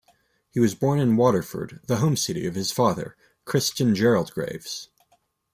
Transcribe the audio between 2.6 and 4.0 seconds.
father, Christen